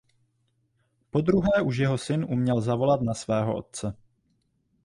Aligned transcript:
Podruhé 1.11 1.61
už 1.63 1.77
jeho 1.77 1.97
syn 1.97 2.25
uměl 2.29 2.61
zavolat 2.61 3.01
na 3.01 3.13
svého 3.13 3.55
otce. 3.57 3.93